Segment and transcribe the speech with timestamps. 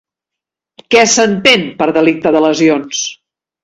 [0.95, 3.09] Què s'entén per delicte de lesions?